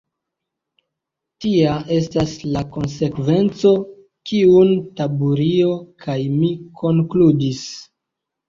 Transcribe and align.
Tia 1.43 1.73
estas 1.97 2.33
la 2.55 2.63
konsekvenco, 2.77 3.75
kiun 4.31 4.73
Taburio 5.03 5.71
kaj 6.07 6.19
mi 6.41 6.51
konkludis. 6.83 7.63